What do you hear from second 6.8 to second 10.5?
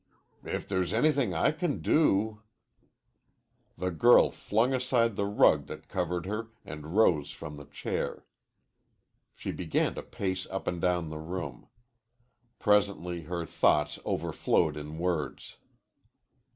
rose from the chair. She began to pace